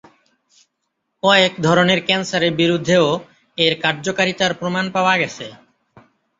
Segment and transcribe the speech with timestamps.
[1.23, 3.05] কয়েক ধরনের ক্যান্সারের বিরুদ্ধেও
[3.57, 5.45] এর কার্যকারিতার প্রমাণ পাওয়া গেছে।